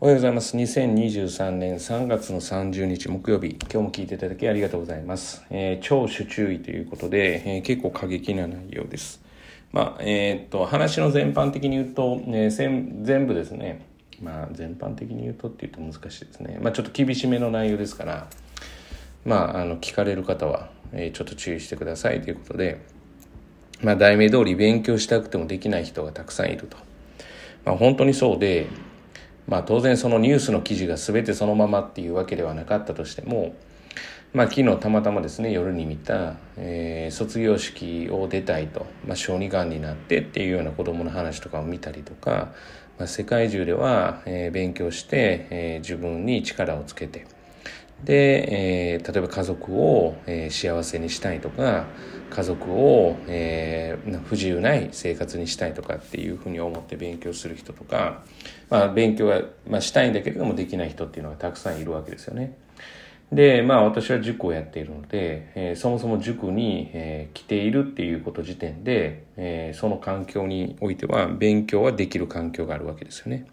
[0.00, 0.56] おはようございます。
[0.56, 5.44] 2023年3月の30日木曜日、今日も聞いていただきありがとうございます。
[5.50, 9.20] えー、聴取注意ということで、えー、結構過激な内容です。
[9.72, 13.84] まあ、えー、っと、話の全般的に言うと、えー、全部ですね、
[14.22, 16.60] まあ、全般的に言うとって言うと難しいですね。
[16.62, 18.28] まあ、ちょっと厳しめの内容ですから、
[19.24, 22.80] まあ、あの、聞かれる方は、えー、ちょっと注意してくださいということで、
[23.82, 26.76] まあ、題名通り勉強したくてもできない人がたくさんいると。
[27.64, 28.68] まあ、本当にそうで、
[29.48, 33.54] まあ当然そのニュースの記事が全てそのままっていうわけではなかったとしても、
[34.34, 42.52] まあ昨日たまたまですね、夜に見た、えー、卒業式を出たいと、まあ小児がんになってっていうような子供の話とかを見たりとか、
[42.98, 47.26] まあ、世界中では、えー、勉強して、えー、自分に力をつけて、
[48.04, 51.86] で、えー、例えば家族を、えー、幸せにしたいとか
[52.30, 58.22] 家族を、えー、不自由ない生活にしたいとかっていうふうに思って勉強する人とか、
[58.70, 62.56] まあ、勉強は、まあ、したいんだけれどもできない人っていうのがたくさんいるわけですよね。
[63.32, 73.46] で、まあ私は塾をやっているので、えー、そもそも塾に、えー、来ているっていうこと時点で、えー、その環境においては勉強はできる環境があるわけですよね。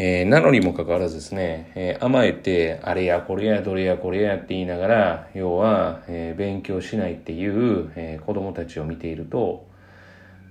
[0.00, 9.66] えー、なのにもかかわらずですね、えー、甘えて、あれやこれやどれやこれやって言いながら、要は、えー、勉強しないっていう、えー、子供たちを見ていると、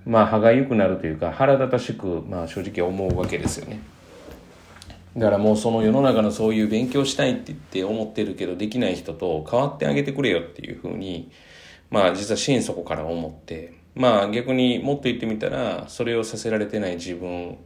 [0.06, 3.80] まあ、歯がゆくなるというか、腹立たしく、まあ、正直思うわけですよね。
[5.16, 11.32] だからもうその世の中のそういう勉強したいって言って思ってるけどできない人と変わってあげてくれよっていうふうに、
[11.90, 17.58] まあ実は心底から思って、まあ逆にもっと言ってみたら、それをさせられてない自分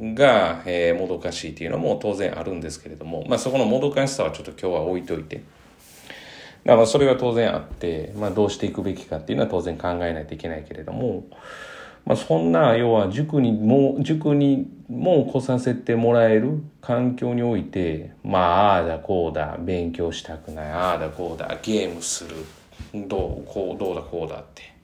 [0.00, 5.42] が、えー、もどかしいっていうのも当然あるんですけれども、まあ、そこのもどかしさはちょっと今日は置いといて。
[6.64, 11.24] だからそれは当然あって、まあ、どうしていくべきかっていうのは当然考えないといけないけれども、
[12.04, 22.36] まあ、そんな要は塾にも塾にも来させてもらえる環境においてまあああだこうだ勉強したくないああだこうだゲームする
[22.94, 24.74] どうこうどうだこうだって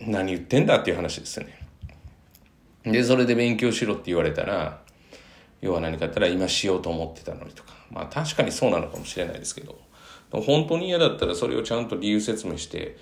[0.00, 1.61] 何言ってんだっていう話ですよね。
[2.84, 4.80] で、それで勉強しろって言われたら、
[5.60, 7.72] 要は何かあったら今しようと思ってたのにとか。
[7.90, 9.78] まあ確かにそうなのかもしれないですけど、
[10.30, 12.96] 本当に嫌だったらそれをちゃんと理由説明して、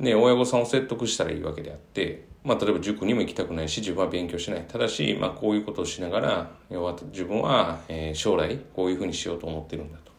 [0.00, 4.64] ね、親御さんを説得したらいいわけであって、まあ例えば塾にも行きたくないし、自分は勉強しない。
[4.68, 10.12] ただし、まあこういうことをしながら、要は自分は、えー、将来こういうふうにしようと思ってるんだと。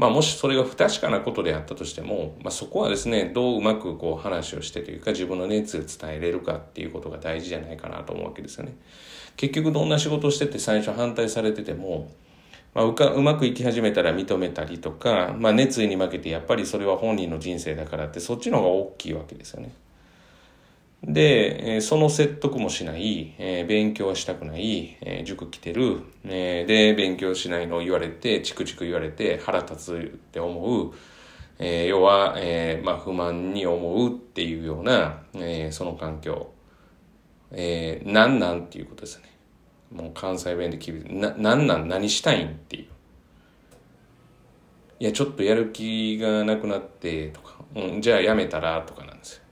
[0.00, 8.72] まあもしそれが不確かなことであったとしても、まあそこはですね、どううまくこう話をしてというか自分の熱を伝えれるかっていうことが大事じゃないかなと思うわけですよね。
[9.36, 12.10] 結局どんな仕事をしてて最初反対されてても、
[12.72, 19.70] まあ、うかうまくいき始めたら認めたりとか、まあ、熱意に負けてやっぱりそれは本人の人生だからってそっちの方が大きいわけですよね。
[21.02, 30.92] で、その説得もしない、え、勉強はしたくない、え、塾来てる、え、で、勉強しないのを言われて、チクチク言われて腹立つって思う、
[31.58, 36.52] え要は、えまあ、不満に思うっていうような、えその環境、
[37.50, 39.30] えー、なんなんっていうことですね。
[39.90, 41.88] もう関西弁で聞いて、な、なんなん？
[41.88, 42.84] 何したいんっていう。
[45.00, 49.42] いや、ちょっとやる気がなくなってとか、うん、じゃあやめたらとかなんですよ。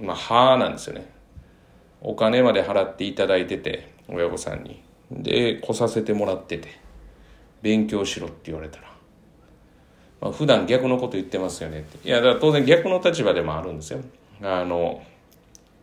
[0.00, 1.10] まあ、はなんですよね。
[2.00, 4.82] お金まで払っていただいてて、親御さんに。
[5.10, 6.68] で、来させてもらってて、
[7.62, 8.92] 勉強しろって言われたら。
[10.20, 12.08] まあ、普段逆のこと言ってますよねって。
[12.08, 14.00] いや、だから当然逆の立場でもあるんですよ。
[14.42, 15.02] あの、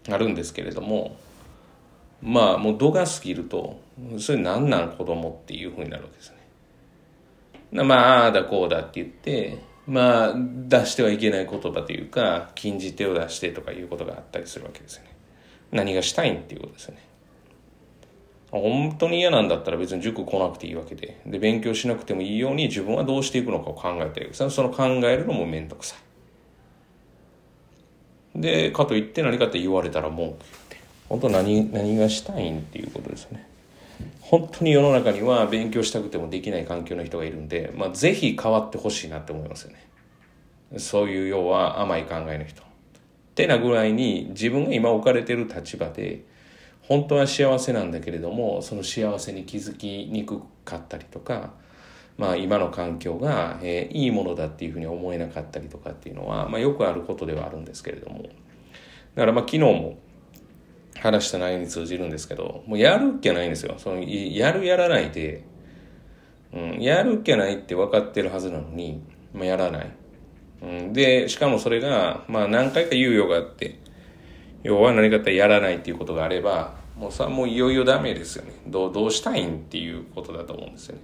[0.09, 1.17] あるんですけれども、
[2.21, 3.79] まあ、もう度が過ぎると、
[4.17, 6.31] それ何なん子供っていうふうになるわけです
[7.71, 7.83] ね。
[7.83, 15.09] まあ、ああだこうだって言って、まあ、出してはいけない言葉というか、禁じ手を出してとかいうことがあったりするわけですよね。
[15.71, 17.01] 何がしたいんっていうことですよね。
[18.51, 25.95] 本当に嫌なんだったら別に塾来なくていいわけで、で、勉強しなくてもいいように自分はどうしていくのかを考えてその考えるのもめんどくさ
[28.35, 28.41] い。
[28.41, 30.37] で、かといって何かって言われたら文句言っ
[30.69, 30.77] て、
[31.09, 33.47] 本当何、何がしたいんっていうことですよね。
[34.21, 39.87] 本当に世の中には勉強したくてもできない環境の人がいるんで、まあ、ぜひ変わってほしいなって思いますよね。
[40.77, 42.61] そういう要は甘い考えの人。
[42.61, 42.65] っ
[43.35, 46.23] てなぐらいに自分が今置かれてる立場で、
[46.83, 51.51] 本当は幸せなんだけれども、その幸せに気づきにくかったりとか、
[52.17, 58.23] まあ今の環境が、えー、いいものだっていうふうに思えなかったりとかっていうのは、まあよくあることではあるんですけれども。
[59.15, 59.97] だからまあ昨日も
[61.03, 63.75] 話した内容に通じるんですけど、もうやるっきゃないんですよ。
[63.77, 65.43] その、やるやらないで、
[66.53, 69.03] うん、やるっきゃないって分かってるはずなのに、
[69.33, 69.91] まあ、やらない。
[70.61, 73.79] うん、で、しかもそれが、まあ何回か猶予があって、
[74.63, 78.53] 要は何かってやらないっていうことがあれば、もうさもういよいよダメですよね。
[78.67, 81.01] どうどうしたいんっていうことだと思うんですよね。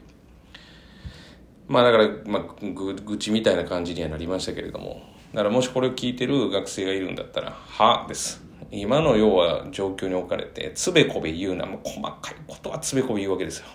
[1.68, 2.44] まあだから、まあ、
[2.74, 5.02] ぐ愚痴みたいな感じにはなりましたけれども。
[5.34, 8.49] だからもしこれを聞いてる学生がいるんだったら「は」です。
[8.72, 13.66] 今の要は状況に置かれてつべこべ言うなもう細かいことはつべこべ言うわけですよ。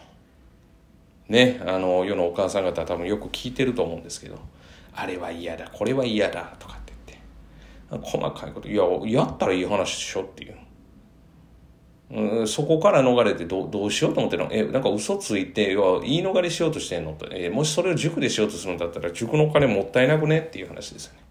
[1.28, 4.38] ねあの世のお母さん方は多分よく聞いてると思うんですけど
[4.92, 8.06] あれは嫌だこれは嫌だとかって言って。
[8.06, 10.56] 細かいこといややったらいい話でしょっていう。
[12.10, 14.52] うん、そこから逃れてどどうしようと思ってるの？
[14.52, 20.40] え、なんか嘘ついて、要は言い逃れしようとしてんのと、えもしそれを塾でしようとするんだったら、塾のお金もったいなくね？
[20.40, 21.23] っていう話ですよね。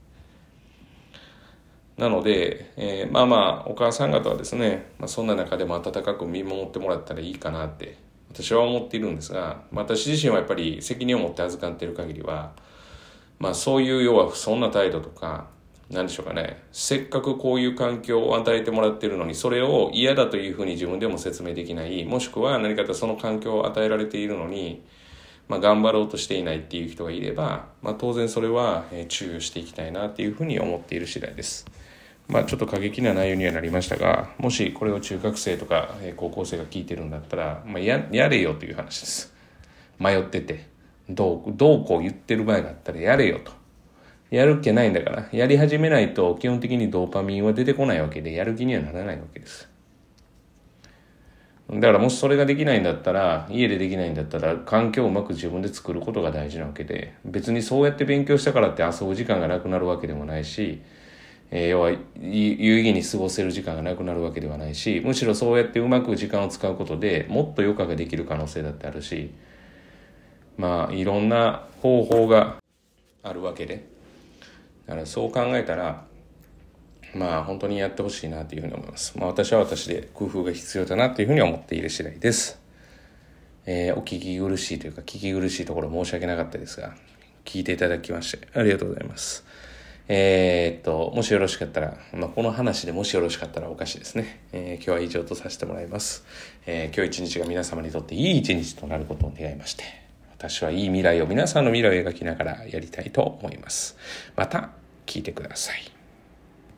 [2.04, 7.98] なので、えー、まあまあ、お母さん方はですね、まあ、そんな中でも温かく見守ってもらったらいいかなって、
[8.30, 12.52] 私は思っているんですが、私自身はやっぱり責任を持って預かっている限りは、
[13.40, 15.48] まあそういう要は不遜な態度とか、
[15.90, 24.84] 何でしょうかね、せっかくこういう環境を与えてもらってるのに、それを嫌だというふうに自分でも説明できない、もしくは何かとその環境を与えられているのに、
[25.48, 31.66] まあ、頑張ろうとしていないっていう人がいれば、まあ、当然それは注意をしていきたいなっていうふうに思っている次第です。
[32.28, 39.34] まあ、ちょっと過激な内容にはなりましたが、もしこれを中学生とか高校生が聞いてるんだったら、まあ、ややれよという話です。
[40.00, 40.68] 迷ってて、
[41.10, 43.52] どう、どうこう言ってる場合があったらやれよと。
[44.32, 49.70] やる気ないんだから、やり始めないと基本的にドーパミンは出てこないわけで、やる気にはならないわけです。
[51.70, 60.82] だからもしそれができないんだったら、家でできないんだったら、環境をうまく自分で作ることが大事なわけで、別にそうやって勉強したからって遊ぶ時間がなくなるわけでもないし、
[61.56, 62.00] えー、要は有
[62.80, 69.32] 意義に過ごせる時間がなくなるわけではないし、むしろそうやってうまく時間を使うことでもっと余暇ができる可能性だってあるし、
[70.58, 72.56] まあいろんな方法が
[73.22, 73.86] あるわけで、
[74.88, 76.06] だからそう考えたら
[77.14, 79.16] まあ本当にやってほしいなというふうに思います。
[79.20, 82.60] まあ私は私で工夫が必要だなというふうに思っている次第です。
[83.68, 86.96] えー、お聞き苦しいというか聞き苦しいところ申し訳なかったですが、
[87.46, 89.46] 聞いていただきましてありがとうございます。
[90.08, 94.42] えー、っと、もしよろしかったら、まあ、この話でもしよろしかったらおかしいですね。
[94.52, 96.26] えー、今日は以上とさせてもらいます。
[96.66, 99.84] えー、今日一日が皆様にとっていい一日となることを願いまして、
[100.38, 103.98] 私はいい未来を皆さんの未来を描きながらやりたいと思います。
[104.36, 104.72] また
[105.06, 105.93] 聞いてください。